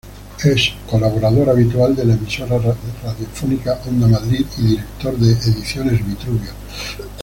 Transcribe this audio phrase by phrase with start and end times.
[0.43, 6.49] Es colaborador habitual de la emisora radiofónica Onda Madrid y director de Ediciones Vitruvio.